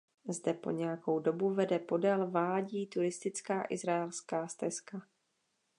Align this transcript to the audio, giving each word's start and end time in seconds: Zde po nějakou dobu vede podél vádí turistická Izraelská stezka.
Zde 0.27 0.53
po 0.53 0.71
nějakou 0.71 1.19
dobu 1.19 1.53
vede 1.53 1.79
podél 1.79 2.31
vádí 2.31 2.87
turistická 2.87 3.63
Izraelská 3.69 4.47
stezka. 4.47 5.01